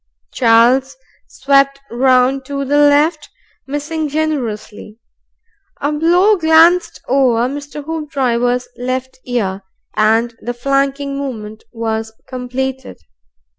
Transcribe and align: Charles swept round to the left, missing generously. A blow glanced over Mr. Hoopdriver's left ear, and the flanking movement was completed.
Charles 0.33 0.97
swept 1.27 1.79
round 1.91 2.43
to 2.45 2.65
the 2.65 2.79
left, 2.79 3.29
missing 3.67 4.09
generously. 4.09 4.97
A 5.79 5.91
blow 5.91 6.37
glanced 6.37 6.99
over 7.07 7.47
Mr. 7.47 7.85
Hoopdriver's 7.85 8.67
left 8.77 9.19
ear, 9.25 9.61
and 9.95 10.33
the 10.41 10.55
flanking 10.55 11.19
movement 11.19 11.65
was 11.71 12.13
completed. 12.27 12.97